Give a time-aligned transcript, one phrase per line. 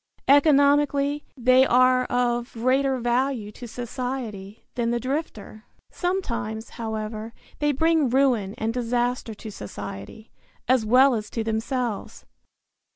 [0.27, 5.63] Economically they are of greater value to society than the drifter.
[5.91, 10.31] Sometimes, however, they bring ruin and disaster to society,
[10.67, 12.25] as well as to themselves.